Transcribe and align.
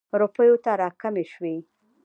روپیو 0.19 0.55
ته 0.63 0.71
را 0.81 0.89
کمې 1.01 1.23
شوې. 1.33 1.55